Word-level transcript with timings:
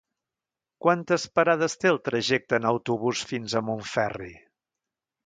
Quantes 0.85 1.25
parades 1.39 1.75
té 1.83 1.91
el 1.95 2.01
trajecte 2.09 2.59
en 2.61 2.65
autobús 2.71 3.21
fins 3.33 3.55
a 3.55 3.63
Montferri? 3.69 4.33